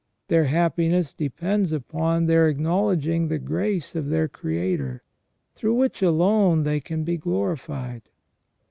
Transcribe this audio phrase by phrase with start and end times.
[0.29, 5.03] Their happiness depends upon their acknowledging the grace of their Creator,
[5.53, 8.01] through which alone they can be glorified.